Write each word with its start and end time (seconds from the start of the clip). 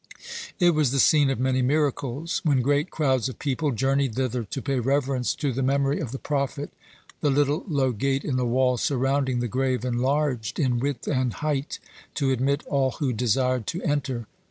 It 0.59 0.71
was 0.71 0.89
the 0.89 0.99
scene 0.99 1.29
of 1.29 1.39
many 1.39 1.61
miracles. 1.61 2.41
When 2.43 2.63
great 2.63 2.89
crowds 2.89 3.29
of 3.29 3.37
people 3.37 3.69
journeyed 3.69 4.15
thither 4.15 4.43
to 4.43 4.59
pay 4.63 4.79
reverence 4.79 5.35
to 5.35 5.53
the 5.53 5.61
memory 5.61 5.99
of 5.99 6.11
the 6.11 6.17
prophet, 6.17 6.71
the 7.19 7.29
little 7.29 7.63
low 7.67 7.91
gate 7.91 8.25
in 8.25 8.35
the 8.35 8.43
wall 8.47 8.77
surrounding 8.77 9.41
the 9.41 9.47
grave 9.47 9.85
enlarged 9.85 10.59
in 10.59 10.79
width 10.79 11.07
and 11.07 11.33
height 11.33 11.77
to 12.15 12.31
admit 12.31 12.65
all 12.65 12.89
who 12.93 13.13
desired 13.13 13.67
to 13.67 13.83
enter. 13.83 14.25